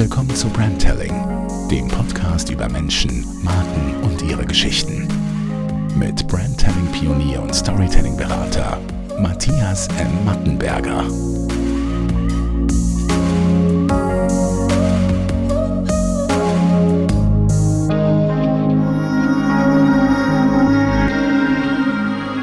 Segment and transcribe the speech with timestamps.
[0.00, 1.12] Willkommen zu Brandtelling,
[1.70, 5.06] dem Podcast über Menschen, Marken und ihre Geschichten.
[5.94, 8.80] Mit Brandtelling-Pionier und Storytelling-Berater
[9.18, 10.24] Matthias M.
[10.24, 11.04] Mattenberger.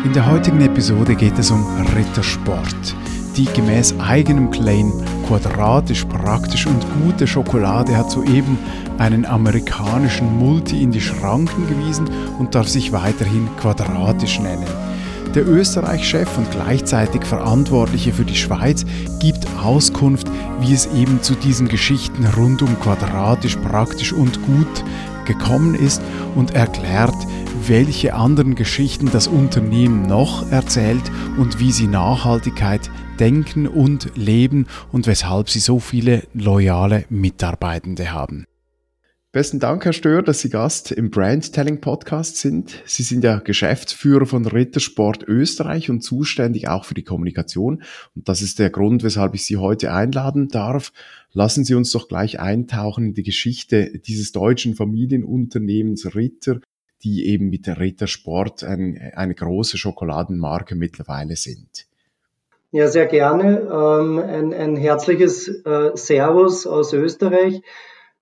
[0.05, 1.66] In der heutigen Episode geht es um
[1.96, 2.96] Rittersport,
[3.38, 4.91] die gemäß eigenem Claim
[5.27, 8.58] quadratisch, praktisch und gute Schokolade hat soeben
[8.98, 12.09] einen amerikanischen Multi in die Schranken gewiesen
[12.40, 14.66] und darf sich weiterhin quadratisch nennen.
[15.36, 18.86] Der Österreich-Chef und gleichzeitig Verantwortliche für die Schweiz
[19.20, 20.28] gibt Auskunft,
[20.62, 24.84] wie es eben zu diesen Geschichten rund um quadratisch, praktisch und gut
[25.26, 26.02] gekommen ist
[26.36, 27.16] und erklärt,
[27.67, 35.07] welche anderen Geschichten das Unternehmen noch erzählt und wie sie Nachhaltigkeit denken und leben und
[35.07, 38.45] weshalb sie so viele loyale Mitarbeitende haben.
[39.33, 42.81] Besten Dank, Herr Stör, dass Sie Gast im Brandtelling Podcast sind.
[42.86, 47.83] Sie sind ja Geschäftsführer von Rittersport Österreich und zuständig auch für die Kommunikation.
[48.16, 50.94] Und das ist der Grund, weshalb ich Sie heute einladen darf.
[51.33, 56.61] Lassen Sie uns doch gleich eintauchen in die Geschichte dieses deutschen Familienunternehmens Ritter
[57.03, 61.88] die eben mit der Rittersport ein, eine große Schokoladenmarke mittlerweile sind.
[62.78, 63.61] Ja, sehr gerne.
[63.73, 67.64] Ähm, ein, ein herzliches äh, Servus aus Österreich.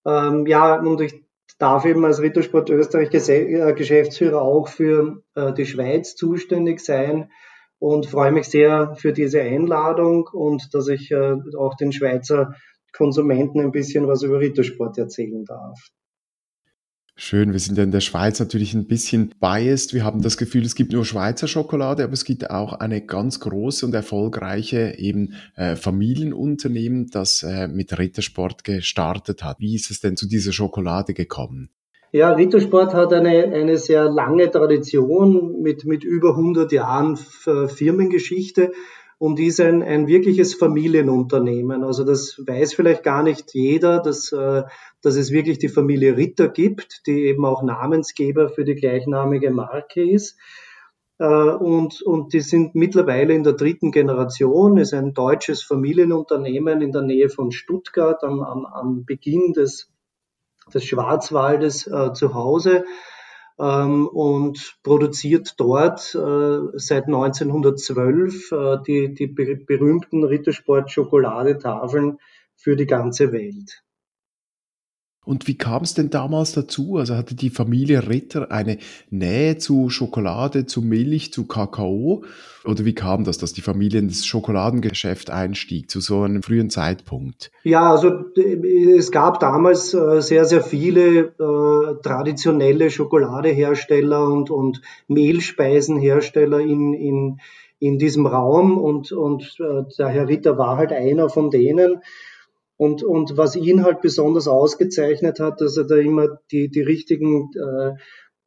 [0.05, 1.25] Ähm, ja, und ich
[1.57, 7.31] darf eben als Rittersport Österreich äh, Geschäftsführer auch für äh, die Schweiz zuständig sein
[7.79, 12.55] und freue mich sehr für diese Einladung und dass ich auch den Schweizer
[12.93, 15.77] Konsumenten ein bisschen was über Rittersport erzählen darf.
[17.17, 19.93] Schön, wir sind ja in der Schweiz natürlich ein bisschen biased.
[19.93, 23.39] Wir haben das Gefühl, es gibt nur Schweizer Schokolade, aber es gibt auch eine ganz
[23.39, 29.61] große und erfolgreiche eben äh, Familienunternehmen, das äh, mit Rittersport gestartet hat.
[29.61, 31.69] Wie ist es denn zu dieser Schokolade gekommen?
[32.11, 38.73] Ja, Rittersport hat eine, eine sehr lange Tradition mit, mit über 100 Jahren Firmengeschichte
[39.17, 41.83] und ist ein, ein wirkliches Familienunternehmen.
[41.83, 44.63] Also das weiß vielleicht gar nicht jeder, dass, äh,
[45.01, 50.03] dass es wirklich die Familie Ritter gibt, die eben auch Namensgeber für die gleichnamige Marke
[50.03, 50.37] ist.
[51.17, 56.91] Äh, und, und die sind mittlerweile in der dritten Generation, ist ein deutsches Familienunternehmen in
[56.91, 59.89] der Nähe von Stuttgart am, am, am Beginn des,
[60.73, 62.83] des Schwarzwaldes äh, zu Hause
[63.57, 72.19] und produziert dort äh, seit 1912 äh, die, die berühmten Rittersport-Schokoladetafeln
[72.55, 73.84] für die ganze Welt.
[75.25, 76.97] Und wie kam es denn damals dazu?
[76.97, 78.77] Also hatte die Familie Ritter eine
[79.09, 82.23] Nähe zu Schokolade, zu Milch, zu Kakao?
[82.63, 86.69] Oder wie kam das, dass die Familie in das Schokoladengeschäft einstieg zu so einem frühen
[86.69, 87.51] Zeitpunkt?
[87.63, 88.25] Ja, also
[88.97, 97.39] es gab damals äh, sehr, sehr viele äh, traditionelle Schokoladehersteller und, und Mehlspeisenhersteller in, in,
[97.79, 102.01] in diesem Raum und, und äh, der Herr Ritter war halt einer von denen.
[102.77, 107.51] Und, und was ihn halt besonders ausgezeichnet hat, dass er da immer die, die richtigen
[107.53, 107.93] äh,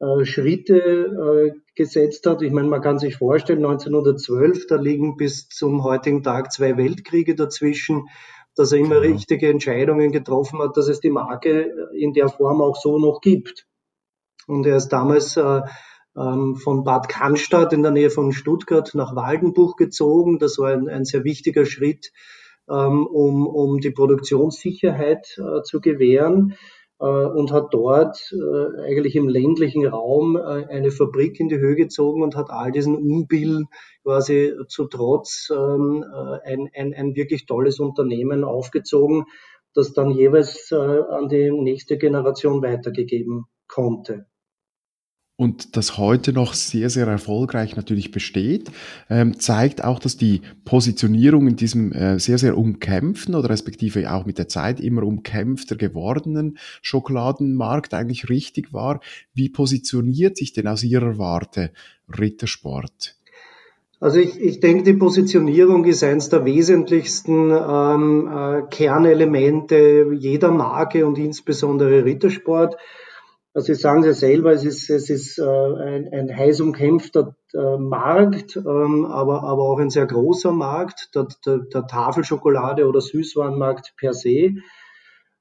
[0.01, 2.43] äh, Schritte äh, gesetzt hat.
[2.43, 7.35] Ich meine, man kann sich vorstellen, 1912, da liegen bis zum heutigen Tag zwei Weltkriege
[7.35, 8.07] dazwischen,
[8.55, 9.15] dass er immer genau.
[9.15, 13.67] richtige Entscheidungen getroffen hat, dass es die Marke in der Form auch so noch gibt.
[14.47, 15.63] Und er ist damals äh,
[16.17, 20.39] ähm, von Bad Cannstatt in der Nähe von Stuttgart nach Waldenbuch gezogen.
[20.39, 22.13] Das war ein, ein sehr wichtiger Schritt
[22.71, 26.55] ähm, um, um die Produktionssicherheit äh, zu gewähren
[27.01, 32.23] äh, und hat dort äh, eigentlich im ländlichen Raum eine Fabrik in die Höhe gezogen
[32.23, 33.69] und hat all diesen Unbillen
[34.03, 36.05] quasi zu Trotz ähm,
[36.45, 39.25] ein, ein, ein wirklich tolles Unternehmen aufgezogen,
[39.75, 44.27] das dann jeweils an die nächste Generation weitergegeben konnte
[45.41, 48.73] und das heute noch sehr, sehr erfolgreich natürlich besteht,
[49.09, 54.27] ähm, zeigt auch, dass die Positionierung in diesem äh, sehr, sehr umkämpften oder respektive auch
[54.27, 59.01] mit der Zeit immer umkämpfter gewordenen Schokoladenmarkt eigentlich richtig war.
[59.33, 61.71] Wie positioniert sich denn aus Ihrer Warte
[62.19, 63.15] Rittersport?
[64.01, 71.07] Also ich, ich denke, die Positionierung ist eines der wesentlichsten ähm, äh, Kernelemente jeder Marke
[71.07, 72.77] und insbesondere Rittersport.
[73.55, 77.79] Also Sie sagen ja selber, es ist, es ist äh, ein, ein heiß umkämpfter äh,
[77.79, 83.95] Markt, ähm, aber, aber auch ein sehr großer Markt, der, der, der Tafelschokolade oder Süßwarenmarkt
[83.97, 84.55] per se.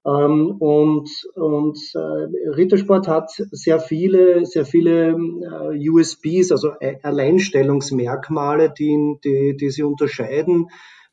[0.06, 6.71] Ähm, und und äh, Rittersport hat sehr viele, sehr viele äh, USBs, also
[7.04, 10.69] Alleinstellungsmerkmale, die, die, die sie unterscheiden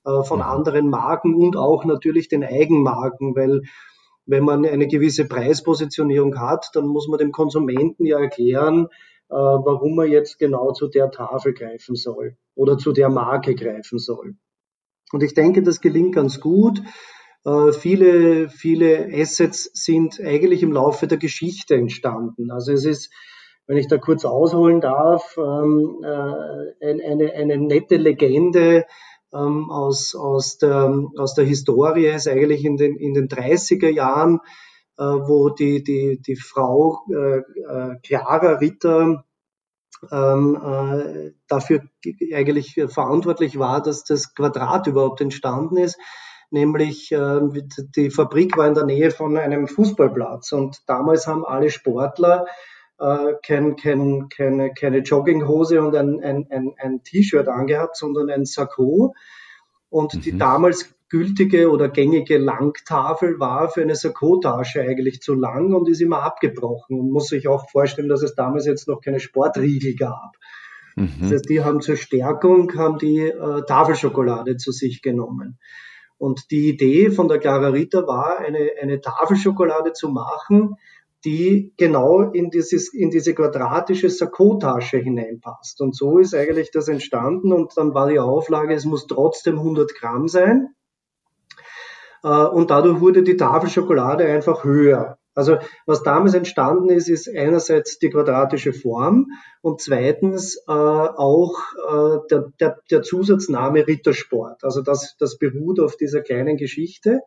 [0.06, 0.44] äh, von mhm.
[0.44, 3.62] anderen Marken und auch natürlich den Eigenmarken, weil
[4.26, 8.88] wenn man eine gewisse Preispositionierung hat, dann muss man dem Konsumenten ja erklären,
[9.28, 13.98] äh, warum er jetzt genau zu der Tafel greifen soll oder zu der Marke greifen
[13.98, 14.36] soll.
[15.12, 16.82] Und ich denke, das gelingt ganz gut.
[17.44, 22.50] Äh, viele, viele Assets sind eigentlich im Laufe der Geschichte entstanden.
[22.50, 23.12] Also es ist,
[23.66, 28.86] wenn ich da kurz ausholen darf, ähm, äh, eine, eine nette Legende
[29.34, 34.40] ähm, aus, aus, der, aus der Historie ist eigentlich in den, in den 30er Jahren,
[34.96, 37.04] äh, wo die, die, die Frau
[38.02, 39.24] Clara Ritter
[40.10, 41.82] ähm, äh, dafür
[42.34, 45.98] eigentlich verantwortlich war, dass das Quadrat überhaupt entstanden ist.
[46.50, 47.40] Nämlich äh,
[47.96, 52.46] die Fabrik war in der Nähe von einem Fußballplatz und damals haben alle Sportler
[52.98, 58.44] äh, kein, kein, keine, keine Jogginghose und ein, ein, ein, ein T-Shirt angehabt, sondern ein
[58.44, 59.14] Sakko.
[59.88, 60.20] Und mhm.
[60.20, 66.00] die damals gültige oder gängige Langtafel war für eine Sakkotasche eigentlich zu lang und ist
[66.00, 66.98] immer abgebrochen.
[66.98, 70.36] Und muss sich auch vorstellen, dass es damals jetzt noch keine Sportriegel gab.
[70.96, 71.10] Mhm.
[71.20, 75.58] Das heißt, die haben zur Stärkung haben die äh, Tafelschokolade zu sich genommen.
[76.16, 80.76] Und die Idee von der Clara Rita war, eine, eine Tafelschokolade zu machen,
[81.24, 85.80] die genau in, dieses, in diese quadratische Sakkotasche hineinpasst.
[85.80, 87.52] Und so ist eigentlich das entstanden.
[87.52, 90.74] Und dann war die Auflage, es muss trotzdem 100 Gramm sein.
[92.22, 95.18] Äh, und dadurch wurde die Tafelschokolade einfach höher.
[95.34, 99.26] Also was damals entstanden ist, ist einerseits die quadratische Form
[99.62, 104.62] und zweitens äh, auch äh, der, der, der Zusatzname Rittersport.
[104.62, 107.20] Also das, das beruht auf dieser kleinen Geschichte.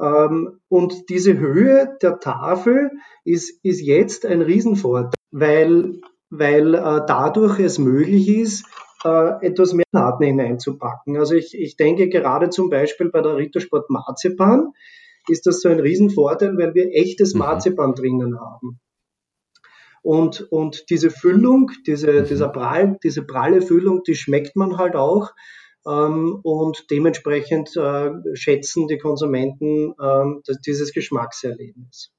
[0.00, 2.90] Ähm, und diese Höhe der Tafel
[3.24, 6.00] ist, ist jetzt ein Riesenvorteil, weil,
[6.30, 8.66] weil äh, dadurch es möglich ist,
[9.04, 11.16] äh, etwas mehr Daten hineinzupacken.
[11.16, 14.72] Also ich, ich denke gerade zum Beispiel bei der Rittersport Marzipan
[15.28, 17.40] ist das so ein Riesenvorteil, weil wir echtes mhm.
[17.40, 17.94] Marzipan mhm.
[17.94, 18.80] drinnen haben.
[20.02, 22.26] Und, und diese Füllung, diese, mhm.
[22.26, 25.30] dieser Prall, diese pralle Füllung, die schmeckt man halt auch.
[25.86, 32.10] Ähm, und dementsprechend äh, schätzen die Konsumenten äh, dieses Geschmackserlebnis.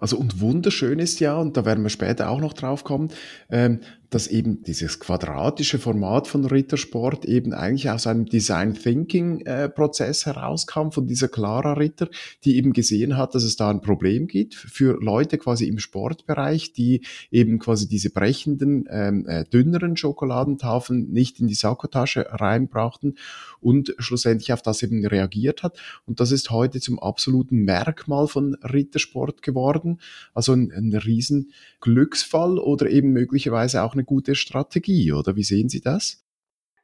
[0.00, 3.10] Also und wunderschön ist ja, und da werden wir später auch noch drauf kommen,
[3.50, 3.80] ähm,
[4.10, 10.24] dass eben dieses quadratische Format von Rittersport eben eigentlich aus einem Design Thinking äh, Prozess
[10.24, 12.08] herauskam von dieser Clara Ritter,
[12.44, 16.72] die eben gesehen hat, dass es da ein Problem gibt für Leute quasi im Sportbereich,
[16.72, 23.18] die eben quasi diese brechenden, ähm, äh, dünneren Schokoladentafeln nicht in die Sakkotasche reinbrachten
[23.60, 25.78] und schlussendlich auf das eben reagiert hat.
[26.06, 30.00] Und das ist heute zum absoluten Merkmal von Rittersport geworden.
[30.32, 35.68] Also ein, ein riesen Glücksfall oder eben möglicherweise auch eine gute Strategie, oder wie sehen
[35.68, 36.22] Sie das?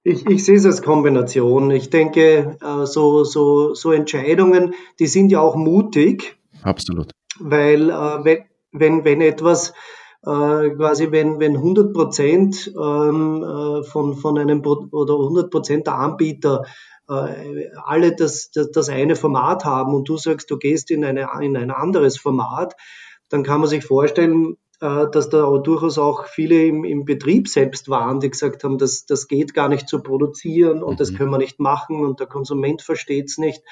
[0.03, 1.71] Ich, ich sehe es als Kombination.
[1.71, 6.37] Ich denke, äh, so, so, so Entscheidungen, die sind ja auch mutig.
[6.63, 7.11] Absolut.
[7.39, 9.73] Weil äh, wenn, wenn etwas
[10.23, 16.65] äh, quasi, wenn, wenn 100 Prozent ähm, von, von einem oder 100 Prozent der Anbieter
[17.07, 21.55] alle das, das, das eine Format haben und du sagst, du gehst in, eine, in
[21.55, 22.77] ein anderes Format,
[23.29, 27.89] dann kann man sich vorstellen, dass da auch durchaus auch viele im, im, Betrieb selbst
[27.89, 30.97] waren, die gesagt haben, das, das geht gar nicht zu produzieren und mhm.
[30.99, 33.63] das können wir nicht machen und der Konsument versteht es nicht.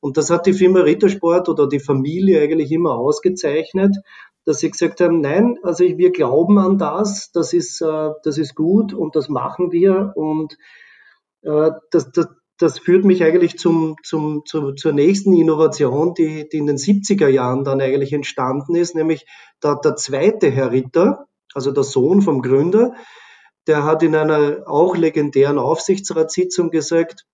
[0.00, 3.96] Und das hat die Firma Rittersport oder die Familie eigentlich immer ausgezeichnet,
[4.44, 8.56] dass sie gesagt haben, nein, also wir glauben an das, das ist, äh, das ist
[8.56, 10.58] gut und das machen wir und
[11.42, 12.26] äh, das, das,
[12.62, 17.28] das führt mich eigentlich zum, zum, zu, zur nächsten Innovation, die, die in den 70er
[17.28, 19.26] Jahren dann eigentlich entstanden ist, nämlich
[19.62, 22.94] der, der zweite Herr Ritter, also der Sohn vom Gründer,
[23.66, 27.26] der hat in einer auch legendären Aufsichtsratssitzung gesagt,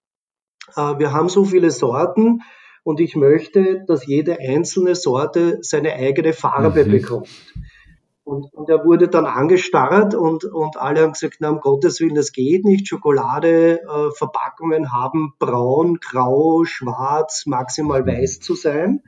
[0.76, 2.40] äh, wir haben so viele Sorten
[2.82, 6.90] und ich möchte, dass jede einzelne Sorte seine eigene Farbe mhm.
[6.90, 7.28] bekommt.
[8.28, 12.14] Und, und er wurde dann angestarrt und, und alle haben gesagt, na, um Gottes Willen,
[12.14, 12.87] das geht nicht.
[12.87, 19.02] Schokolade, äh, Verpackungen haben braun, grau, schwarz, maximal weiß zu sein.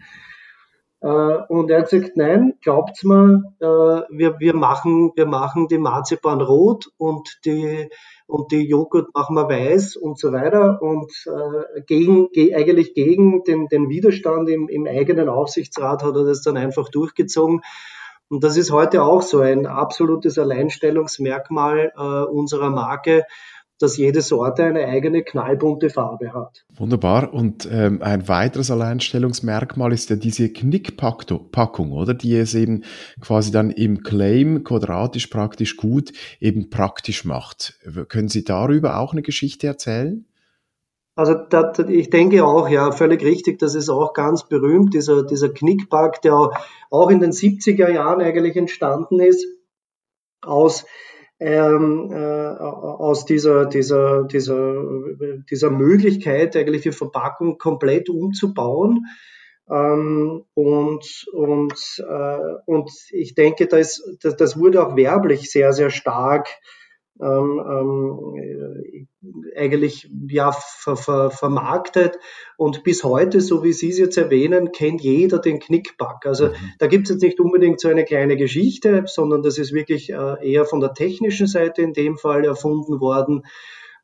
[1.02, 5.76] Äh, und er hat gesagt, nein, glaubt's mir, äh, wir, wir, machen, wir machen die
[5.76, 7.90] Marzipan rot und die,
[8.26, 10.80] und die Joghurt machen wir weiß und so weiter.
[10.80, 16.24] Und äh, gegen, ge, eigentlich gegen den, den Widerstand im, im eigenen Aufsichtsrat hat er
[16.24, 17.60] das dann einfach durchgezogen.
[18.30, 23.24] Und das ist heute auch so ein absolutes Alleinstellungsmerkmal äh, unserer Marke,
[23.80, 26.64] dass jede Sorte eine eigene knallbunte Farbe hat.
[26.76, 27.34] Wunderbar.
[27.34, 32.14] Und ähm, ein weiteres Alleinstellungsmerkmal ist ja diese Knickpackung, oder?
[32.14, 32.84] Die es eben
[33.20, 37.80] quasi dann im Claim quadratisch praktisch gut eben praktisch macht.
[38.08, 40.24] Können Sie darüber auch eine Geschichte erzählen?
[41.20, 45.50] Also das, ich denke auch, ja, völlig richtig, das ist auch ganz berühmt, dieser, dieser
[45.50, 46.50] Knickback, der
[46.90, 49.44] auch in den 70er Jahren eigentlich entstanden ist,
[50.40, 50.86] aus,
[51.38, 54.82] ähm, äh, aus dieser, dieser, dieser,
[55.50, 59.04] dieser Möglichkeit, eigentlich die Verpackung komplett umzubauen.
[59.70, 65.90] Ähm, und, und, äh, und ich denke, das, das, das wurde auch werblich sehr, sehr
[65.90, 66.48] stark
[67.22, 69.08] ähm, ähm,
[69.56, 72.18] eigentlich ja ver, ver, vermarktet
[72.56, 76.24] und bis heute, so wie Sie es jetzt erwähnen, kennt jeder den Knickback.
[76.24, 76.52] Also mhm.
[76.78, 80.50] da gibt es jetzt nicht unbedingt so eine kleine Geschichte, sondern das ist wirklich äh,
[80.50, 83.42] eher von der technischen Seite in dem Fall erfunden worden,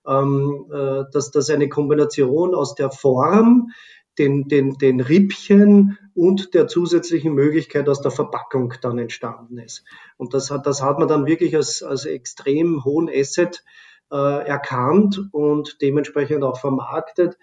[0.07, 3.71] ähm, äh, dass das eine Kombination aus der Form,
[4.19, 9.85] den, den, den Rippchen und der zusätzlichen Möglichkeit aus der Verpackung dann entstanden ist.
[10.17, 13.63] Und das hat, das hat man dann wirklich als, als extrem hohen Asset
[14.11, 17.37] äh, erkannt und dementsprechend auch vermarktet.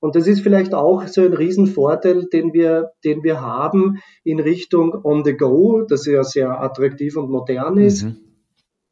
[0.00, 5.02] Und das ist vielleicht auch so ein Riesenvorteil, den wir, den wir haben in Richtung
[5.02, 8.02] On the Go, das ja sehr attraktiv und modern ist.
[8.02, 8.16] Mhm.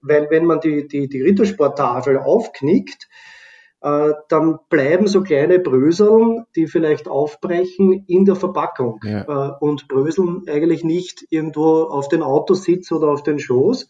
[0.01, 3.09] Weil wenn man die, die, die Rittersporttafel aufknickt,
[3.83, 9.23] dann bleiben so kleine Bröseln, die vielleicht aufbrechen in der Verpackung ja.
[9.23, 13.89] äh, und bröseln eigentlich nicht irgendwo auf den Autositz oder auf den Schoß.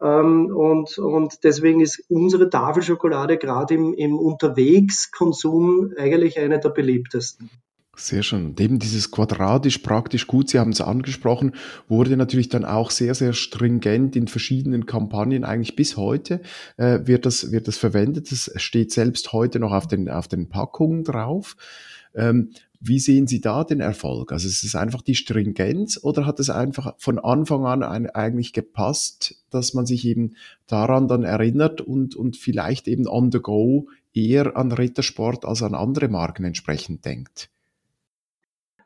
[0.00, 7.50] Ähm, und, und deswegen ist unsere Tafelschokolade gerade im, im Unterwegskonsum eigentlich eine der beliebtesten.
[8.00, 8.54] Sehr schön.
[8.60, 11.56] eben dieses quadratisch praktisch gut, Sie haben es angesprochen,
[11.88, 16.40] wurde natürlich dann auch sehr, sehr stringent in verschiedenen Kampagnen, eigentlich bis heute
[16.76, 18.30] äh, wird, das, wird das verwendet.
[18.30, 21.56] Es steht selbst heute noch auf den, auf den Packungen drauf.
[22.14, 24.30] Ähm, wie sehen Sie da den Erfolg?
[24.30, 28.52] Also ist es einfach die Stringenz oder hat es einfach von Anfang an ein, eigentlich
[28.52, 30.36] gepasst, dass man sich eben
[30.68, 35.74] daran dann erinnert und, und vielleicht eben on the go eher an Rittersport als an
[35.74, 37.50] andere Marken entsprechend denkt?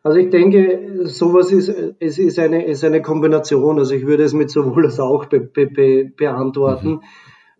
[0.05, 3.79] Also ich denke, sowas ist, es ist eine, ist eine Kombination.
[3.79, 6.89] Also ich würde es mit sowohl als auch be, be, be, beantworten.
[6.89, 7.03] Mhm.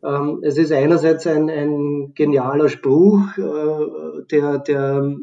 [0.05, 5.17] Ähm, es ist einerseits ein, ein genialer Spruch, äh, der, der,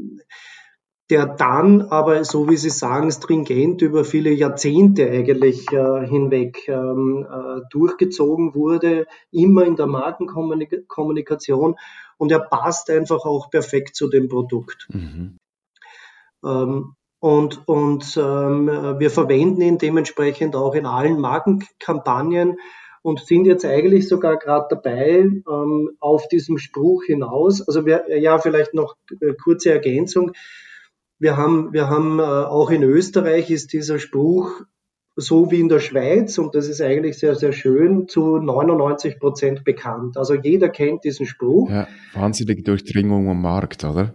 [1.09, 7.27] der dann aber, so wie Sie sagen, stringent über viele Jahrzehnte eigentlich äh, hinweg ähm,
[7.29, 11.75] äh, durchgezogen wurde, immer in der Markenkommunikation
[12.17, 14.87] und er passt einfach auch perfekt zu dem Produkt.
[14.93, 15.35] Mhm.
[16.45, 22.57] Ähm, und, und ähm, wir verwenden ihn dementsprechend auch in allen Markenkampagnen
[23.01, 27.61] und sind jetzt eigentlich sogar gerade dabei ähm, auf diesem Spruch hinaus.
[27.61, 30.31] Also wir, ja, vielleicht noch äh, kurze Ergänzung.
[31.17, 34.61] Wir haben, wir haben äh, auch in Österreich ist dieser Spruch
[35.15, 39.63] so wie in der Schweiz, und das ist eigentlich sehr, sehr schön, zu 99 Prozent
[39.65, 40.17] bekannt.
[40.17, 41.69] Also jeder kennt diesen Spruch.
[41.69, 44.13] Ja, wahnsinnige Durchdringung am Markt, oder?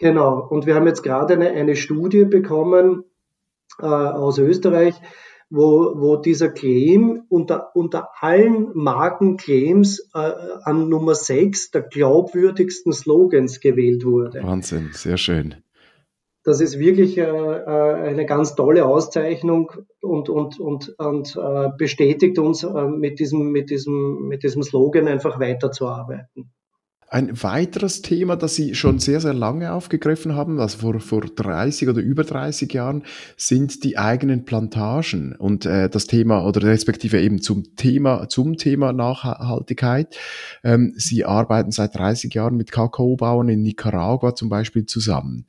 [0.00, 0.46] Genau.
[0.48, 3.04] Und wir haben jetzt gerade eine, eine Studie bekommen
[3.78, 4.94] äh, aus Österreich,
[5.50, 13.60] wo, wo dieser Claim unter, unter allen Markenclaims äh, an Nummer 6 der glaubwürdigsten Slogans
[13.60, 14.42] gewählt wurde.
[14.42, 15.56] Wahnsinn, sehr schön.
[16.44, 22.38] Das ist wirklich äh, äh eine ganz tolle Auszeichnung und, und, und, und äh, bestätigt
[22.38, 26.50] uns, äh, mit, diesem, mit, diesem, mit diesem Slogan einfach weiterzuarbeiten.
[27.12, 31.88] Ein weiteres Thema, das Sie schon sehr, sehr lange aufgegriffen haben, also vor, vor 30
[31.88, 33.02] oder über 30 Jahren,
[33.36, 38.92] sind die eigenen Plantagen und äh, das Thema oder respektive eben zum Thema, zum Thema
[38.92, 40.16] Nachhaltigkeit.
[40.62, 45.46] Ähm, Sie arbeiten seit 30 Jahren mit Kakaobauern in Nicaragua zum Beispiel zusammen.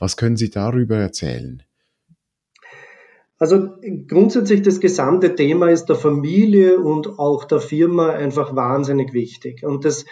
[0.00, 1.62] Was können Sie darüber erzählen?
[3.38, 3.68] Also
[4.08, 9.62] grundsätzlich das gesamte Thema ist der Familie und auch der Firma einfach wahnsinnig wichtig.
[9.64, 10.04] Und das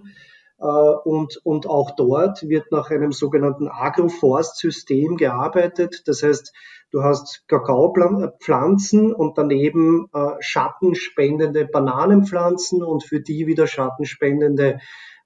[0.60, 6.04] Äh, und, und auch dort wird nach einem sogenannten Agroforstsystem gearbeitet.
[6.06, 6.54] Das heißt,
[6.92, 14.80] du hast Kakaopflanzen und daneben äh, schattenspendende Bananenpflanzen und für die wieder schattenspendende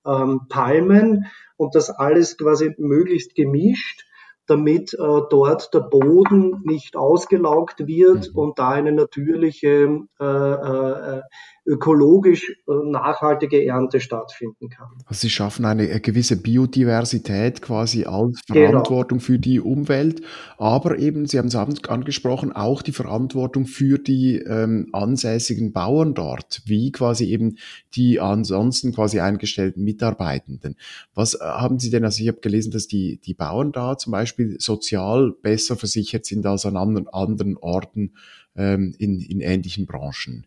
[0.07, 4.07] ähm, Palmen und das alles quasi möglichst gemischt
[4.47, 4.97] damit äh,
[5.29, 8.39] dort der Boden nicht ausgelaugt wird mhm.
[8.39, 11.21] und da eine natürliche äh, äh,
[11.65, 14.87] ökologisch äh, nachhaltige Ernte stattfinden kann.
[15.05, 18.69] Also Sie schaffen eine, gewisse Biodiversität quasi als genau.
[18.69, 19.25] Verantwortung genau.
[19.27, 20.21] für die Umwelt,
[20.57, 26.61] aber eben, Sie haben es angesprochen, auch die Verantwortung für die ähm, ansässigen Bauern dort,
[26.65, 27.57] wie quasi eben
[27.93, 30.77] die ansonsten quasi eingestellten Mitarbeitenden.
[31.13, 34.11] Was äh, haben Sie denn, also ich habe gelesen, dass die, die Bauern da zum
[34.11, 38.13] Beispiel sozial besser versichert sind als an anderen, anderen Orten
[38.55, 40.45] ähm, in, in ähnlichen Branchen.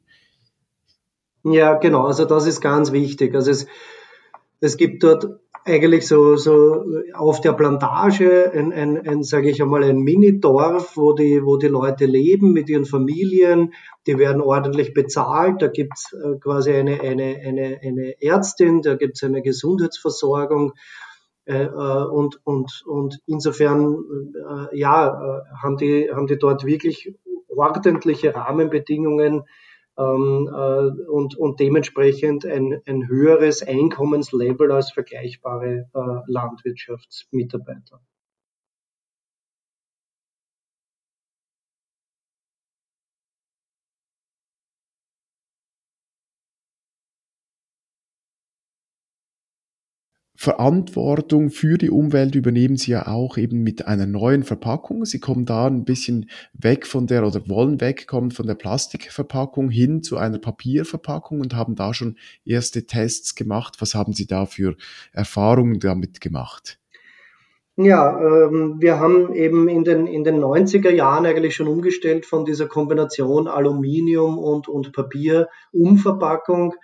[1.45, 2.05] Ja, genau.
[2.07, 3.35] Also das ist ganz wichtig.
[3.35, 3.67] Also es,
[4.61, 6.85] es gibt dort eigentlich so, so
[7.15, 11.69] auf der Plantage ein, ein, ein sage ich einmal, ein Mini-Dorf, wo die, wo die
[11.69, 13.73] Leute leben mit ihren Familien.
[14.07, 15.61] Die werden ordentlich bezahlt.
[15.63, 20.73] Da gibt's äh, quasi eine, eine, eine, eine Ärztin, da gibt's eine Gesundheitsversorgung.
[21.47, 23.99] Äh, äh, und, und, und insofern,
[24.73, 27.15] ja, haben die, haben die dort wirklich
[27.49, 29.45] ordentliche Rahmenbedingungen,
[29.99, 38.01] ähm, äh, und, und dementsprechend ein, ein höheres Einkommenslevel als vergleichbare äh, Landwirtschaftsmitarbeiter.
[50.45, 55.07] Verantwortung für die Umwelt übernehmen sie ja auch eben mit einer neuen Verpackung.
[55.07, 60.03] Sie kommen da ein bisschen weg von der oder wollen wegkommen von der Plastikverpackung hin
[60.03, 63.77] zu einer Papierverpackung und haben da schon erste Tests gemacht.
[63.81, 64.77] Was haben Sie da für
[65.15, 66.79] Erfahrungen damit gemacht?
[67.77, 72.45] Ja, ähm, wir haben eben in den, in den 90er Jahren eigentlich schon umgestellt von
[72.45, 76.75] dieser Kombination Aluminium und, und Papier-Umverpackung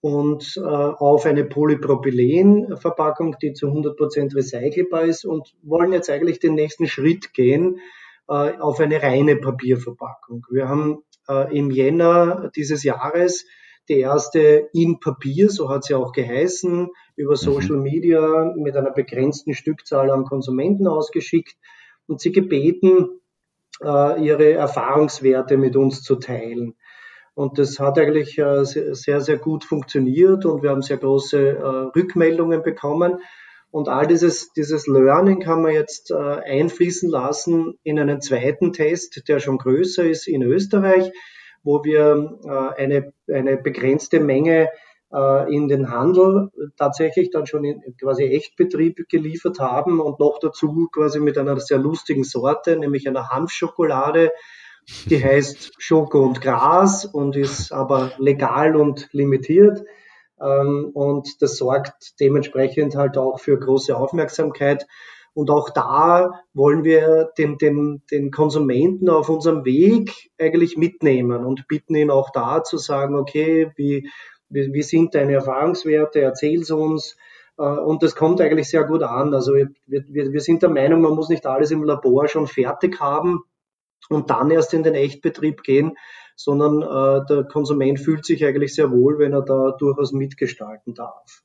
[0.00, 6.54] und äh, auf eine Polypropylen-Verpackung, die zu 100% recycelbar ist und wollen jetzt eigentlich den
[6.54, 7.80] nächsten Schritt gehen
[8.28, 10.46] äh, auf eine reine Papierverpackung.
[10.50, 13.44] Wir haben äh, im Jänner dieses Jahres
[13.88, 17.36] die erste in Papier, so hat sie auch geheißen, über mhm.
[17.36, 21.56] Social Media mit einer begrenzten Stückzahl an Konsumenten ausgeschickt
[22.06, 23.20] und sie gebeten,
[23.82, 26.76] äh, ihre Erfahrungswerte mit uns zu teilen.
[27.34, 31.62] Und das hat eigentlich äh, sehr, sehr gut funktioniert und wir haben sehr große äh,
[31.98, 33.18] Rückmeldungen bekommen.
[33.70, 39.28] Und all dieses, dieses Learning kann man jetzt äh, einfließen lassen in einen zweiten Test,
[39.28, 41.12] der schon größer ist in Österreich,
[41.62, 42.38] wo wir
[42.78, 44.70] eine, eine begrenzte Menge
[45.48, 51.20] in den Handel tatsächlich dann schon in quasi Echtbetrieb geliefert haben und noch dazu quasi
[51.20, 54.32] mit einer sehr lustigen Sorte, nämlich einer Hanfschokolade,
[55.06, 59.84] die heißt Schoko und Gras und ist aber legal und limitiert.
[60.40, 64.86] Ähm, und das sorgt dementsprechend halt auch für große Aufmerksamkeit.
[65.32, 71.68] Und auch da wollen wir den, den, den Konsumenten auf unserem Weg eigentlich mitnehmen und
[71.68, 74.10] bitten ihn auch da zu sagen, okay, wie,
[74.48, 77.16] wie, wie sind deine Erfahrungswerte, erzähl's uns.
[77.58, 79.34] Äh, und das kommt eigentlich sehr gut an.
[79.34, 83.00] Also wir, wir, wir sind der Meinung, man muss nicht alles im Labor schon fertig
[83.00, 83.44] haben
[84.08, 85.96] und dann erst in den Echtbetrieb gehen,
[86.36, 91.42] sondern äh, der Konsument fühlt sich eigentlich sehr wohl, wenn er da durchaus mitgestalten darf.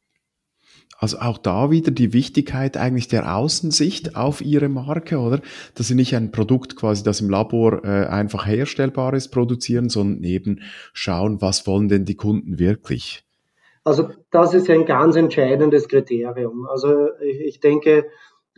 [0.98, 5.42] Also auch da wieder die Wichtigkeit eigentlich der Außensicht auf Ihre Marke, oder?
[5.76, 10.24] Dass Sie nicht ein Produkt quasi, das im Labor äh, einfach herstellbar ist, produzieren, sondern
[10.24, 10.62] eben
[10.94, 13.26] schauen, was wollen denn die Kunden wirklich?
[13.84, 16.66] Also das ist ein ganz entscheidendes Kriterium.
[16.68, 18.06] Also ich, ich denke,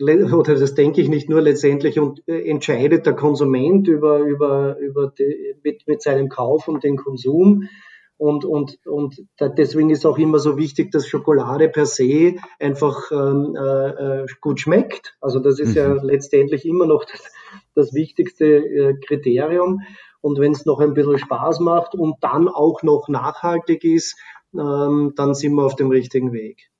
[0.00, 5.12] oder das denke ich nicht nur letztendlich und äh, entscheidet der Konsument über, über, über
[5.18, 7.68] die, mit, mit seinem Kauf und den Konsum.
[8.16, 13.56] Und, und, und deswegen ist auch immer so wichtig, dass Schokolade per se einfach ähm,
[13.56, 15.16] äh, äh, gut schmeckt.
[15.20, 15.76] Also das ist mhm.
[15.76, 17.32] ja letztendlich immer noch das,
[17.76, 19.82] das wichtigste äh, Kriterium.
[20.20, 24.16] Und wenn es noch ein bisschen Spaß macht und dann auch noch nachhaltig ist,
[24.52, 26.70] ähm, dann sind wir auf dem richtigen Weg.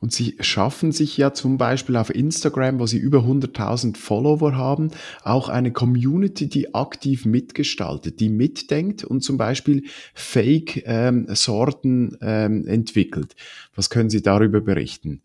[0.00, 4.90] Und Sie schaffen sich ja zum Beispiel auf Instagram, wo Sie über 100.000 Follower haben,
[5.24, 13.34] auch eine Community, die aktiv mitgestaltet, die mitdenkt und zum Beispiel Fake-Sorten ähm, ähm, entwickelt.
[13.74, 15.22] Was können Sie darüber berichten?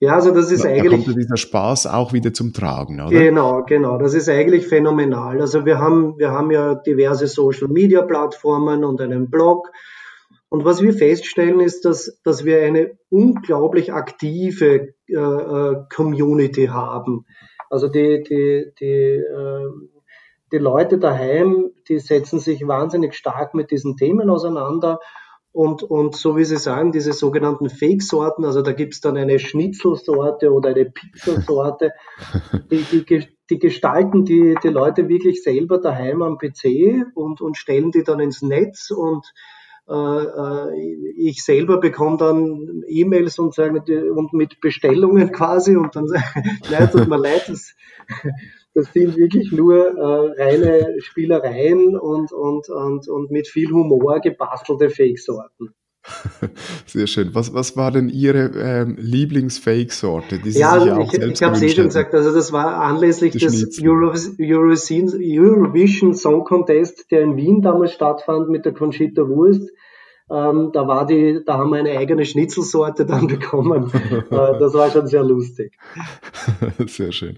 [0.00, 0.90] Ja, also das ist da, eigentlich.
[0.90, 3.10] Da kommt dieser Spaß auch wieder zum Tragen, oder?
[3.10, 3.96] Genau, genau.
[3.96, 5.40] Das ist eigentlich phänomenal.
[5.40, 9.70] Also wir haben, wir haben ja diverse Social Media Plattformen und einen Blog.
[10.48, 17.26] Und was wir feststellen ist, dass, dass wir eine unglaublich aktive äh, äh Community haben.
[17.70, 19.70] Also die, die, die, äh,
[20.52, 25.00] die Leute daheim, die setzen sich wahnsinnig stark mit diesen Themen auseinander.
[25.50, 30.52] Und, und so wie Sie sagen, diese sogenannten Fake-Sorten, also da gibt's dann eine Schnitzelsorte
[30.52, 31.92] oder eine Pizzasorte,
[32.70, 37.92] die, die, die gestalten die, die Leute wirklich selber daheim am PC und, und stellen
[37.92, 39.32] die dann ins Netz und
[41.16, 46.06] ich selber bekomme dann E-Mails und, und mit Bestellungen quasi und dann
[46.70, 47.74] nein, tut mir leid, das,
[48.72, 54.88] das sind wirklich nur äh, reine Spielereien und, und, und, und mit viel Humor gebastelte
[54.88, 55.74] Fake-Sorten.
[56.86, 57.34] Sehr schön.
[57.34, 60.40] Was, was war denn Ihre ähm, Lieblings-Fake-Sorte?
[60.44, 62.14] Ja, ja ich, ich habe es eh schon gesagt.
[62.14, 68.64] Also das war anlässlich des Eurovision, Eurovision Song Contest, der in Wien damals stattfand mit
[68.64, 69.70] der Conchita Wurst.
[70.30, 73.90] Ähm, da war die, da haben wir eine eigene Schnitzelsorte dann bekommen.
[73.94, 75.72] äh, das war schon sehr lustig.
[76.86, 77.36] Sehr schön.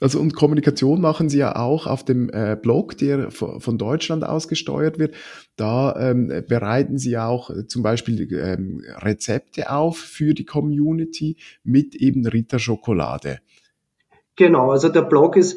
[0.00, 4.48] Also und Kommunikation machen Sie ja auch auf dem äh, Blog, der von Deutschland aus
[4.48, 5.14] gesteuert wird.
[5.56, 11.94] Da ähm, bereiten Sie auch äh, zum Beispiel ähm, Rezepte auf für die Community mit
[11.94, 13.38] eben Ritter Schokolade.
[14.36, 15.56] Genau, also der Blog ist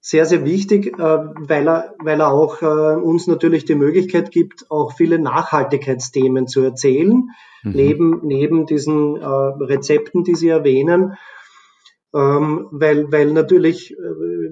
[0.00, 4.70] sehr, sehr wichtig, äh, weil, er, weil er auch äh, uns natürlich die Möglichkeit gibt,
[4.70, 7.28] auch viele Nachhaltigkeitsthemen zu erzählen,
[7.62, 7.72] mhm.
[7.72, 11.16] neben, neben diesen Rezepten, die Sie erwähnen
[12.14, 13.96] ähm, weil, weil natürlich äh,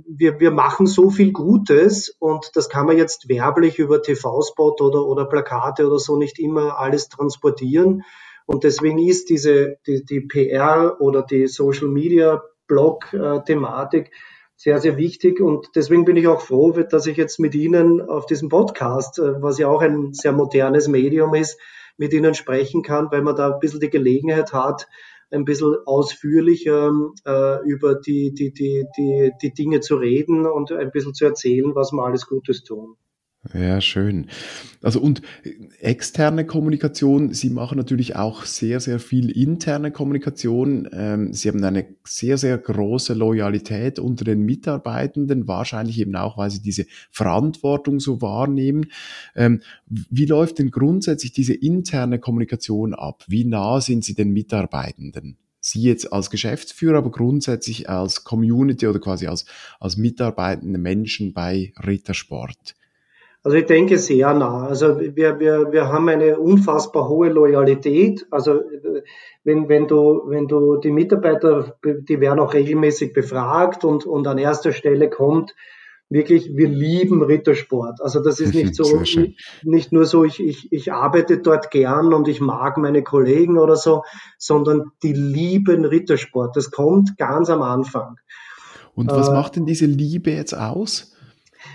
[0.06, 5.06] wir, wir machen so viel Gutes und das kann man jetzt werblich über TV-Spot oder,
[5.06, 8.02] oder Plakate oder so nicht immer alles transportieren.
[8.46, 14.10] Und deswegen ist diese die, die PR oder die Social Media Blog-Thematik
[14.56, 15.40] sehr, sehr wichtig.
[15.40, 19.40] Und deswegen bin ich auch froh, dass ich jetzt mit Ihnen auf diesem Podcast, äh,
[19.40, 21.60] was ja auch ein sehr modernes Medium ist,
[21.96, 24.88] mit Ihnen sprechen kann, weil man da ein bisschen die Gelegenheit hat,
[25.32, 26.92] ein bisschen ausführlicher
[27.24, 31.74] äh, über die, die, die, die, die Dinge zu reden und ein bisschen zu erzählen,
[31.74, 32.96] was wir alles Gutes tun.
[33.52, 34.28] Ja, schön.
[34.82, 35.20] Also und
[35.80, 40.88] externe Kommunikation, Sie machen natürlich auch sehr, sehr viel interne Kommunikation.
[40.92, 46.52] Ähm, Sie haben eine sehr, sehr große Loyalität unter den Mitarbeitenden, wahrscheinlich eben auch, weil
[46.52, 48.92] Sie diese Verantwortung so wahrnehmen.
[49.34, 53.24] Ähm, wie läuft denn grundsätzlich diese interne Kommunikation ab?
[53.26, 55.36] Wie nah sind Sie den Mitarbeitenden?
[55.60, 59.46] Sie jetzt als Geschäftsführer, aber grundsätzlich als Community oder quasi als,
[59.80, 62.76] als mitarbeitende Menschen bei Rittersport.
[63.44, 64.66] Also ich denke sehr nah.
[64.68, 68.24] Also wir, wir, wir haben eine unfassbar hohe Loyalität.
[68.30, 68.60] Also
[69.42, 74.38] wenn, wenn, du, wenn du die Mitarbeiter, die werden auch regelmäßig befragt und, und an
[74.38, 75.54] erster Stelle kommt,
[76.08, 78.00] wirklich, wir lieben Rittersport.
[78.00, 79.02] Also das ist nicht so,
[79.64, 83.76] nicht nur so, ich, ich, ich arbeite dort gern und ich mag meine Kollegen oder
[83.76, 84.04] so,
[84.38, 86.54] sondern die lieben Rittersport.
[86.54, 88.16] Das kommt ganz am Anfang.
[88.94, 91.11] Und was äh, macht denn diese Liebe jetzt aus?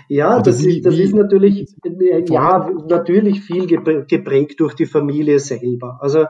[0.08, 4.86] Ja, das, wie, ist, das wie, ist natürlich, äh, ja, natürlich viel geprägt durch die
[4.86, 5.98] Familie selber.
[6.00, 6.20] Also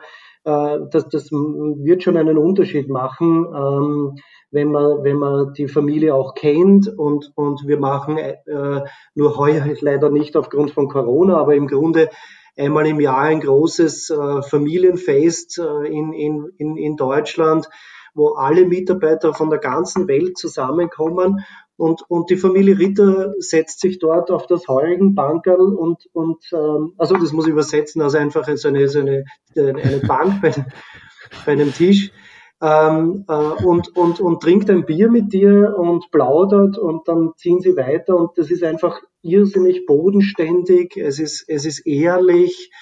[0.44, 4.16] äh, das, das wird schon einen Unterschied machen, ähm,
[4.50, 8.82] wenn man, wenn man die Familie auch kennt und, und wir machen äh,
[9.14, 12.08] nur heuer leider nicht aufgrund von Corona, aber im Grunde
[12.56, 17.68] einmal im Jahr ein großes äh, Familienfest äh, in, in, in, in Deutschland,
[18.14, 21.44] wo alle Mitarbeiter von der ganzen Welt zusammenkommen
[21.78, 27.16] und, und die Familie Ritter setzt sich dort auf das Heugenbankerl und, und ähm, also
[27.16, 29.24] das muss ich übersetzen, also einfach so eine, so eine,
[29.56, 30.52] eine Bank bei,
[31.46, 32.10] bei einem Tisch
[32.60, 37.60] ähm, äh, und, und, und trinkt ein Bier mit dir und plaudert und dann ziehen
[37.60, 42.72] sie weiter und das ist einfach irrsinnig bodenständig, es ist, es ist ehrlich,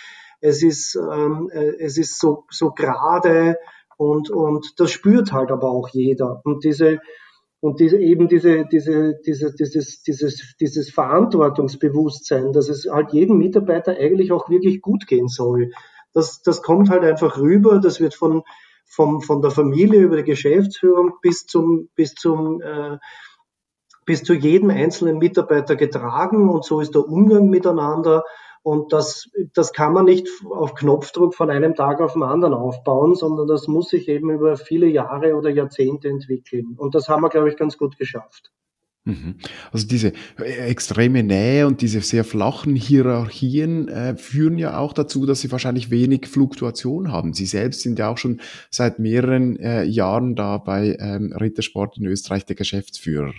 [0.40, 3.58] es ist, ähm, äh, es ist so, so gerade
[3.98, 6.40] und, und das spürt halt aber auch jeder.
[6.44, 6.98] Und diese,
[7.60, 13.96] und diese, eben diese, diese, diese, dieses, dieses, dieses Verantwortungsbewusstsein, dass es halt jedem Mitarbeiter
[13.98, 15.70] eigentlich auch wirklich gut gehen soll.
[16.12, 17.80] Das, das kommt halt einfach rüber.
[17.80, 18.42] Das wird von,
[18.84, 22.98] vom, von der Familie über die Geschäftsführung bis zum, bis zum, äh,
[24.04, 28.22] bis zu jedem einzelnen Mitarbeiter getragen und so ist der Umgang miteinander
[28.66, 33.14] Und das, das kann man nicht auf Knopfdruck von einem Tag auf den anderen aufbauen,
[33.14, 36.74] sondern das muss sich eben über viele Jahre oder Jahrzehnte entwickeln.
[36.76, 38.50] Und das haben wir, glaube ich, ganz gut geschafft.
[39.04, 39.36] Mhm.
[39.70, 45.26] Also diese äh, extreme Nähe und diese sehr flachen Hierarchien äh, führen ja auch dazu,
[45.26, 47.34] dass sie wahrscheinlich wenig Fluktuation haben.
[47.34, 48.40] Sie selbst sind ja auch schon
[48.72, 53.32] seit mehreren äh, Jahren da bei ähm, Rittersport in Österreich der Geschäftsführer.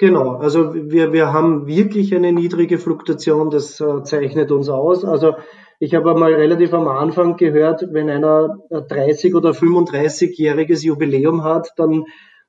[0.00, 5.04] Genau, also wir, wir haben wirklich eine niedrige Fluktuation, das äh, zeichnet uns aus.
[5.04, 5.34] Also
[5.78, 12.06] ich habe einmal relativ am Anfang gehört, wenn einer 30 oder 35-jähriges Jubiläum hat, dann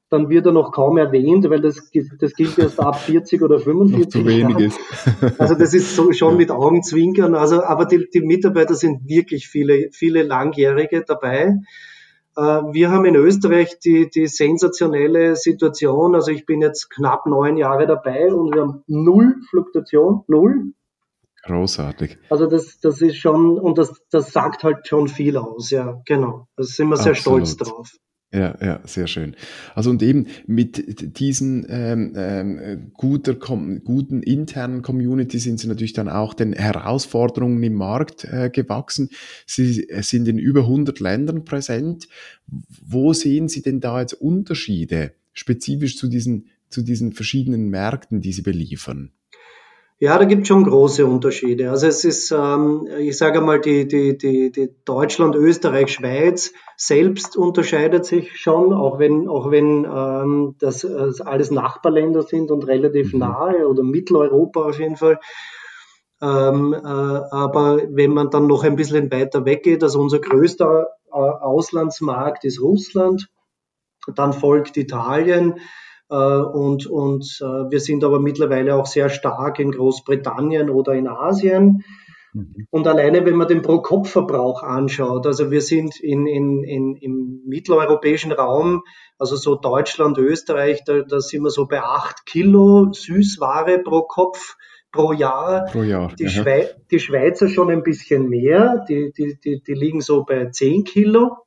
[0.09, 4.09] dann wird er noch kaum erwähnt, weil das, das gilt erst ab 40 oder 45
[4.09, 4.79] zu wenig ist.
[5.37, 7.33] Also das ist so schon mit Augenzwinkern.
[7.33, 11.55] Also, aber die, die Mitarbeiter sind wirklich viele, viele Langjährige dabei.
[12.35, 16.15] Äh, wir haben in Österreich die, die sensationelle Situation.
[16.15, 20.73] Also ich bin jetzt knapp neun Jahre dabei und wir haben null Fluktuation, null.
[21.43, 22.17] Großartig.
[22.29, 26.47] Also das, das ist schon, und das, das sagt halt schon viel aus, ja, genau.
[26.55, 27.47] Da sind wir sehr Absolut.
[27.47, 27.91] stolz drauf.
[28.33, 29.35] Ja, ja, sehr schön.
[29.75, 36.07] Also und eben mit diesen ähm, ähm, guter, guten internen Community sind Sie natürlich dann
[36.07, 39.09] auch den Herausforderungen im Markt äh, gewachsen.
[39.45, 42.07] Sie sind in über 100 Ländern präsent.
[42.47, 48.31] Wo sehen Sie denn da jetzt Unterschiede spezifisch zu diesen, zu diesen verschiedenen Märkten, die
[48.31, 49.11] Sie beliefern?
[50.01, 51.69] Ja, da gibt es schon große Unterschiede.
[51.69, 57.37] Also es ist, ähm, ich sage mal, die, die, die, die Deutschland, Österreich, Schweiz selbst
[57.37, 63.13] unterscheidet sich schon, auch wenn, auch wenn ähm, das, das alles Nachbarländer sind und relativ
[63.13, 63.19] mhm.
[63.19, 65.19] nahe oder Mitteleuropa auf jeden Fall.
[66.19, 71.15] Ähm, äh, aber wenn man dann noch ein bisschen weiter weggeht, also unser größter äh,
[71.15, 73.29] Auslandsmarkt ist Russland,
[74.15, 75.59] dann folgt Italien,
[76.15, 81.83] und, und äh, wir sind aber mittlerweile auch sehr stark in Großbritannien oder in Asien.
[82.33, 82.67] Mhm.
[82.69, 88.31] Und alleine, wenn man den Pro-Kopf-Verbrauch anschaut, also wir sind in, in, in, im mitteleuropäischen
[88.31, 88.83] Raum,
[89.17, 94.55] also so Deutschland, Österreich, da, da sind wir so bei acht Kilo Süßware pro Kopf
[94.91, 95.65] pro Jahr.
[95.71, 96.13] Pro Jahr.
[96.17, 100.49] Die, Schweiz, die Schweizer schon ein bisschen mehr, die, die, die, die liegen so bei
[100.49, 101.37] zehn Kilo.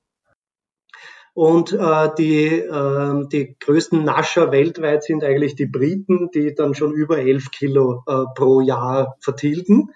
[1.34, 6.92] Und äh, die, äh, die größten Nascher weltweit sind eigentlich die Briten, die dann schon
[6.92, 9.90] über 11 Kilo äh, pro Jahr vertilgen.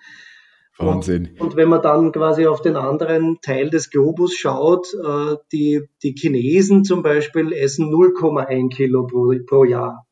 [0.79, 1.31] Wahnsinn.
[1.39, 5.83] Und, und, wenn man dann quasi auf den anderen Teil des Globus schaut, äh, die,
[6.03, 10.07] die Chinesen zum Beispiel essen 0,1 Kilo pro, pro Jahr.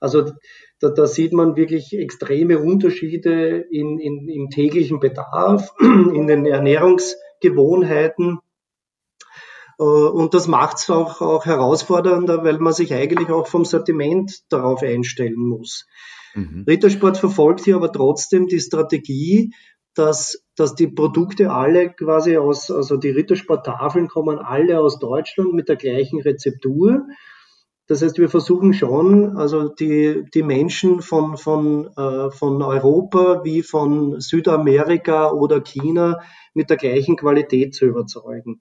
[0.00, 0.32] Also
[0.80, 8.38] da, da sieht man wirklich extreme Unterschiede in, in, im täglichen Bedarf, in den Ernährungsgewohnheiten
[8.38, 8.49] äh,
[9.84, 14.82] und das macht es auch, auch herausfordernder, weil man sich eigentlich auch vom Sortiment darauf
[14.82, 15.86] einstellen muss.
[16.34, 16.64] Mhm.
[16.68, 19.54] Rittersport verfolgt hier aber trotzdem die Strategie,
[19.94, 25.68] dass, dass die Produkte alle quasi aus, also die Rittersporttafeln kommen alle aus Deutschland mit
[25.68, 27.06] der gleichen Rezeptur.
[27.86, 33.62] Das heißt, wir versuchen schon, also die, die Menschen von, von, äh, von Europa wie
[33.62, 36.20] von Südamerika oder China
[36.54, 38.60] mit der gleichen Qualität zu überzeugen.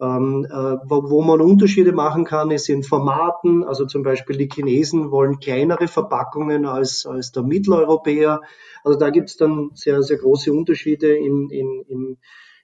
[0.00, 3.64] Ähm, äh, wo, wo, man Unterschiede machen kann, ist in Formaten.
[3.64, 8.40] Also zum Beispiel die Chinesen wollen kleinere Verpackungen als, als der Mitteleuropäer.
[8.82, 12.16] Also da gibt es dann sehr, sehr große Unterschiede in, in,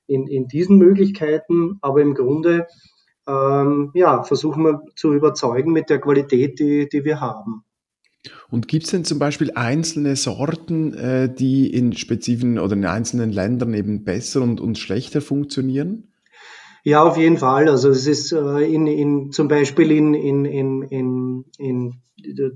[0.06, 1.76] in, in, diesen Möglichkeiten.
[1.82, 2.68] Aber im Grunde
[3.28, 7.64] ähm, ja, versuchen wir zu überzeugen mit der Qualität, die, die wir haben.
[8.48, 13.30] Und gibt es denn zum Beispiel einzelne Sorten, äh, die in spezifischen oder in einzelnen
[13.30, 16.08] Ländern eben besser und, und schlechter funktionieren?
[16.86, 17.68] Ja, auf jeden Fall.
[17.68, 22.00] Also es ist äh, in, in, zum Beispiel in, in, in, in,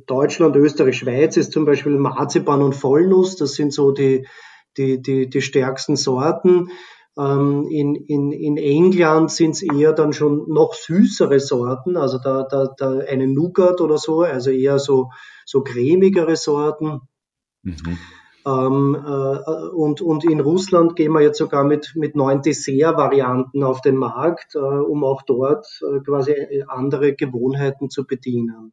[0.06, 3.34] Deutschland, Österreich, Schweiz ist zum Beispiel Marzipan und Vollnuss.
[3.34, 4.28] Das sind so die,
[4.76, 6.70] die, die, die stärksten Sorten.
[7.18, 12.44] Ähm, in, in, in England sind es eher dann schon noch süßere Sorten, also da,
[12.48, 15.10] da, da eine Nougat oder so, also eher so,
[15.44, 17.00] so cremigere Sorten.
[17.64, 17.98] Mhm.
[18.46, 23.80] Ähm, äh, und, und in Russland gehen wir jetzt sogar mit, mit neuen Dessert-Varianten auf
[23.80, 28.72] den Markt, äh, um auch dort äh, quasi andere Gewohnheiten zu bedienen.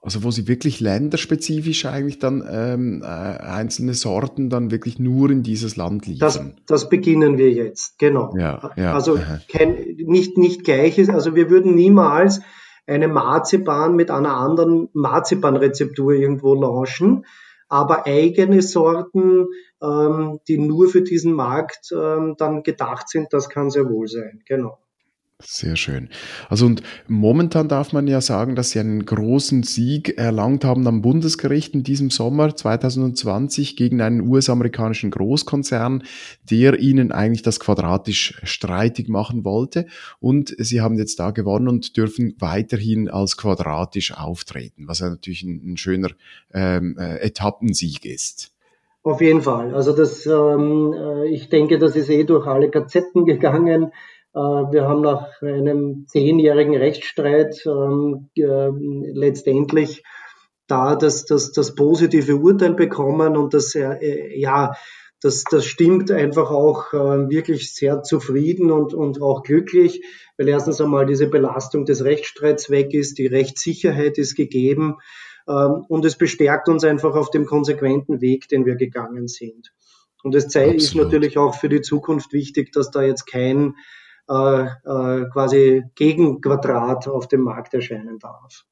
[0.00, 5.42] Also wo sie wirklich länderspezifisch eigentlich dann ähm, äh, einzelne Sorten dann wirklich nur in
[5.42, 6.54] dieses Land liefern.
[6.66, 8.32] Das, das beginnen wir jetzt, genau.
[8.38, 12.40] Ja, ja, also kein, nicht, nicht gleiches, also wir würden niemals
[12.86, 17.26] eine Marzipan mit einer anderen Marzipan-Rezeptur irgendwo launchen,
[17.68, 19.46] aber eigene Sorten,
[19.82, 24.42] ähm, die nur für diesen Markt ähm, dann gedacht sind, das kann sehr wohl sein,
[24.46, 24.78] genau.
[25.40, 26.08] Sehr schön.
[26.48, 31.00] Also und momentan darf man ja sagen, dass Sie einen großen Sieg erlangt haben am
[31.00, 36.02] Bundesgericht in diesem Sommer 2020 gegen einen US-amerikanischen Großkonzern,
[36.50, 39.86] der Ihnen eigentlich das quadratisch streitig machen wollte.
[40.18, 45.44] Und Sie haben jetzt da gewonnen und dürfen weiterhin als quadratisch auftreten, was ja natürlich
[45.44, 46.10] ein, ein schöner
[46.52, 48.50] ähm, äh, Etappensieg ist.
[49.04, 49.72] Auf jeden Fall.
[49.72, 53.92] Also das, ähm, äh, ich denke, das ist eh durch alle Gazetten gegangen.
[54.38, 58.68] Äh, wir haben nach einem zehnjährigen Rechtsstreit ähm, äh,
[59.12, 60.04] letztendlich
[60.68, 64.74] da das, das, das positive Urteil bekommen und das, äh, ja,
[65.20, 70.04] das, das stimmt einfach auch äh, wirklich sehr zufrieden und, und auch glücklich,
[70.36, 74.98] weil erstens einmal diese Belastung des Rechtsstreits weg ist, die Rechtssicherheit ist gegeben
[75.48, 79.72] ähm, und es bestärkt uns einfach auf dem konsequenten Weg, den wir gegangen sind.
[80.22, 83.74] Und es ist natürlich auch für die Zukunft wichtig, dass da jetzt kein äh, äh,
[84.28, 88.64] quasi Gegenquadrat auf dem Markt erscheinen darf.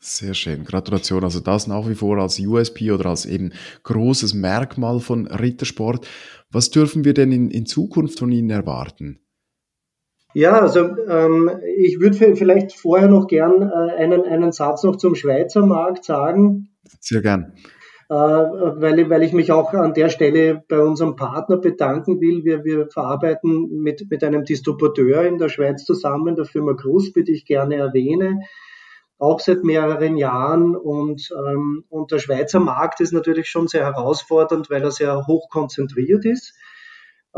[0.00, 1.24] Sehr schön, Gratulation.
[1.24, 3.52] Also das nach wie vor als USP oder als eben
[3.84, 6.06] großes Merkmal von Rittersport.
[6.50, 9.20] Was dürfen wir denn in, in Zukunft von Ihnen erwarten?
[10.34, 15.14] Ja, also ähm, ich würde vielleicht vorher noch gern äh, einen, einen Satz noch zum
[15.14, 16.76] Schweizer Markt sagen.
[17.00, 17.54] Sehr gern.
[18.10, 22.42] Äh, weil, weil ich mich auch an der Stelle bei unserem Partner bedanken will.
[22.42, 27.32] Wir, wir verarbeiten mit, mit einem Distributeur in der Schweiz zusammen, der Firma Kruspe, die
[27.32, 28.40] ich gerne erwähne,
[29.18, 30.74] auch seit mehreren Jahren.
[30.74, 35.50] Und, ähm, und der Schweizer Markt ist natürlich schon sehr herausfordernd, weil er sehr hoch
[35.50, 36.54] konzentriert ist.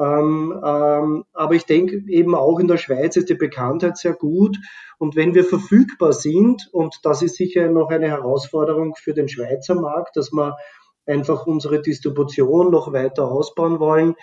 [0.01, 4.57] Ähm, ähm, aber ich denke eben auch in der Schweiz ist die Bekanntheit sehr gut.
[4.99, 9.75] Und wenn wir verfügbar sind, und das ist sicher noch eine Herausforderung für den Schweizer
[9.75, 10.57] Markt, dass wir
[11.07, 14.15] einfach unsere Distribution noch weiter ausbauen wollen,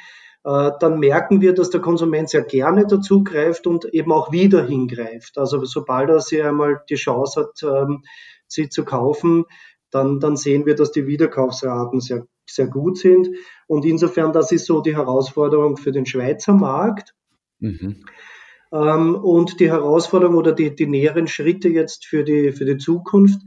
[0.43, 5.37] äh, dann merken wir, dass der Konsument sehr gerne dazugreift und eben auch wieder hingreift.
[5.37, 8.03] Also sobald er sich einmal die Chance hat, ähm,
[8.47, 9.45] sie zu kaufen,
[9.91, 13.29] dann, dann sehen wir, dass die Wiederkaufsraten sehr sehr gut sind.
[13.67, 17.13] Und insofern, das ist so die Herausforderung für den Schweizer Markt.
[17.59, 18.03] Mhm.
[18.71, 23.41] Ähm, und die Herausforderung oder die, die näheren Schritte jetzt für die, für die Zukunft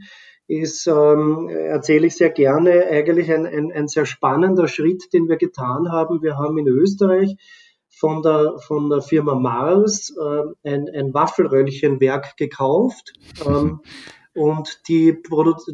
[0.47, 5.37] ist, ähm, erzähle ich sehr gerne, eigentlich ein, ein, ein sehr spannender Schritt, den wir
[5.37, 6.23] getan haben.
[6.23, 7.37] Wir haben in Österreich
[7.89, 13.13] von der, von der Firma Mars äh, ein, ein Waffelröllchenwerk gekauft.
[13.47, 13.81] Ähm,
[14.35, 15.19] und die,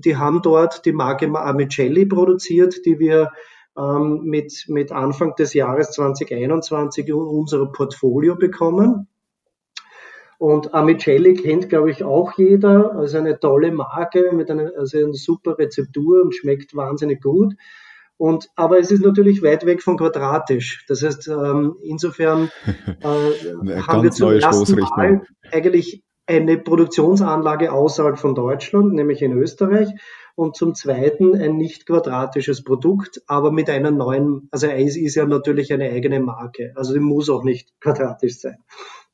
[0.04, 3.32] die haben dort die Marke Amicelli produziert, die wir
[3.78, 9.08] ähm, mit, mit Anfang des Jahres 2021 in unser Portfolio bekommen.
[10.38, 12.94] Und Amicelli kennt, glaube ich, auch jeder.
[12.94, 17.54] Also eine tolle Marke mit einer, also eine super Rezeptur und schmeckt wahnsinnig gut.
[18.18, 20.84] Und, aber es ist natürlich weit weg von quadratisch.
[20.88, 22.50] Das heißt, ähm, insofern
[23.00, 29.88] äh, haben wir zum ersten Mal eigentlich eine Produktionsanlage außerhalb von Deutschland, nämlich in Österreich,
[30.36, 35.26] und zum Zweiten ein nicht quadratisches Produkt, aber mit einer neuen, also Eis ist ja
[35.26, 38.58] natürlich eine eigene Marke, also die muss auch nicht quadratisch sein.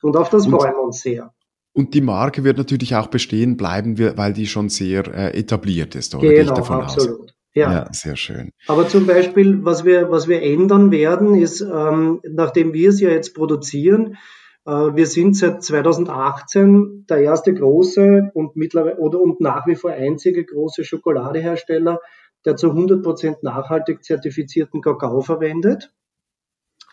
[0.02, 1.32] Und auf das und, freuen wir uns sehr.
[1.72, 6.14] Und die Marke wird natürlich auch bestehen bleiben, weil die schon sehr äh, etabliert ist,
[6.14, 6.28] oder?
[6.28, 7.20] Genau, absolut.
[7.22, 7.34] Aus?
[7.54, 7.72] Ja.
[7.72, 7.88] ja.
[7.92, 8.50] sehr schön.
[8.66, 13.10] Aber zum Beispiel, was wir, was wir ändern werden, ist, ähm, nachdem wir es ja
[13.10, 14.16] jetzt produzieren,
[14.64, 20.44] wir sind seit 2018 der erste große und mittlerweile oder und nach wie vor einzige
[20.44, 22.00] große Schokoladehersteller,
[22.44, 25.92] der zu 100% nachhaltig zertifizierten Kakao verwendet.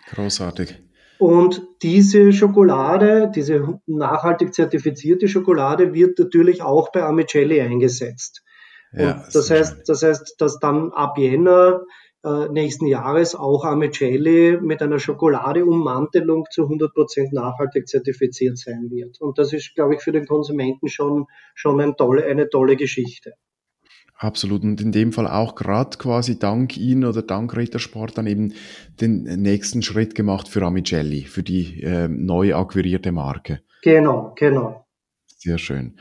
[0.08, 0.82] Großartig.
[1.20, 8.44] Und diese Schokolade, diese nachhaltig zertifizierte Schokolade wird natürlich auch bei Amicelli eingesetzt.
[8.94, 11.86] Ja, und das heißt, das heißt, dass dann ab Jänner äh,
[12.24, 19.22] nächsten Jahres auch Amicelli mit einer Schokoladeummantelung zu 100% nachhaltig zertifiziert sein wird.
[19.22, 23.34] Und das ist, glaube ich, für den Konsumenten schon, schon ein tolle, eine tolle Geschichte.
[24.20, 24.64] Absolut.
[24.64, 28.54] Und in dem Fall auch gerade quasi dank Ihnen oder dank Rittersport dann eben
[29.00, 33.62] den nächsten Schritt gemacht für Amicelli, für die äh, neu akquirierte Marke.
[33.82, 34.86] Genau, genau.
[35.38, 35.96] Sehr schön.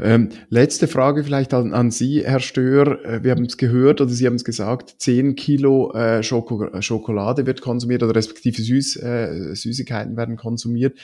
[0.00, 3.04] Ähm, letzte Frage vielleicht an, an Sie, Herr Stör.
[3.04, 7.46] Äh, wir haben es gehört oder Sie haben es gesagt, 10 Kilo äh, Schoko Schokolade
[7.46, 10.98] wird konsumiert oder respektive Süß, äh, Süßigkeiten werden konsumiert.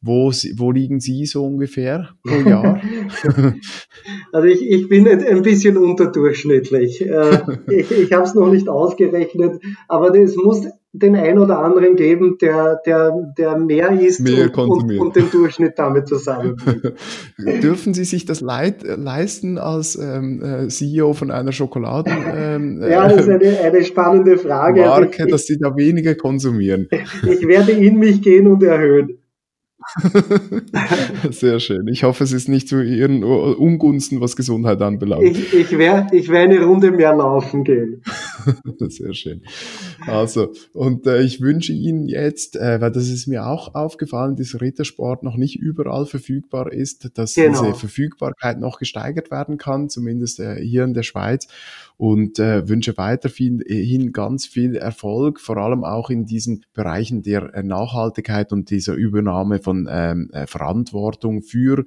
[0.00, 2.80] Wo, wo liegen Sie so ungefähr pro Jahr?
[4.32, 7.06] also ich, ich bin ein bisschen unterdurchschnittlich.
[7.06, 11.96] Äh, ich ich habe es noch nicht ausgerechnet, aber es muss den ein oder anderen
[11.96, 16.94] geben, der, der, der mehr isst mehr und, und, und, den Durchschnitt damit zusammenbringt.
[17.62, 22.12] Dürfen Sie sich das leid, leisten als ähm, äh, CEO von einer Schokoladen?
[22.34, 24.80] Ähm, ja, das ist eine, eine spannende Frage.
[24.80, 26.88] Marke, ich, dass Sie da weniger konsumieren.
[27.28, 29.18] Ich werde in mich gehen und erhöhen.
[31.30, 31.88] Sehr schön.
[31.88, 35.24] Ich hoffe, es ist nicht zu Ihren Ungunsten, was Gesundheit anbelangt.
[35.24, 38.02] Ich, ich werde ich wär eine Runde mehr laufen gehen.
[38.88, 39.42] Sehr schön.
[40.06, 44.60] Also, und äh, ich wünsche Ihnen jetzt, äh, weil das ist mir auch aufgefallen, dass
[44.60, 47.62] Rittersport noch nicht überall verfügbar ist, dass genau.
[47.62, 51.48] diese Verfügbarkeit noch gesteigert werden kann, zumindest äh, hier in der Schweiz.
[51.98, 57.62] Und äh, wünsche weiterhin ganz viel Erfolg, vor allem auch in diesen Bereichen der äh,
[57.62, 61.84] Nachhaltigkeit und dieser Übernahme von ähm, äh, Verantwortung für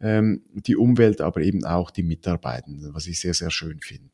[0.00, 4.10] ähm, die Umwelt, aber eben auch die Mitarbeitenden, was ich sehr, sehr schön finde.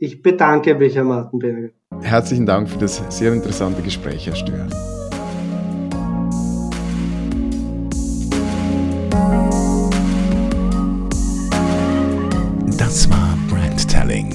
[0.00, 1.70] Ich bedanke mich, Herr Martenberger.
[2.00, 4.68] Herzlichen Dank für das sehr interessante Gespräch, Herr Stör.
[12.78, 14.34] Das war Brandtelling,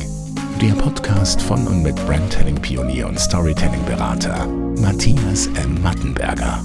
[0.63, 4.47] der Podcast von und mit Brandtelling-Pionier und Storytelling-Berater
[4.79, 5.81] Matthias M.
[5.83, 6.63] Mattenberger.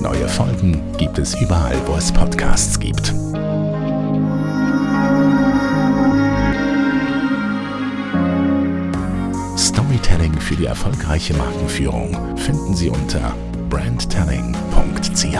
[0.00, 3.08] Neue Folgen gibt es überall, wo es Podcasts gibt.
[9.58, 13.34] Storytelling für die erfolgreiche Markenführung finden Sie unter
[13.68, 15.36] brandtelling.ch.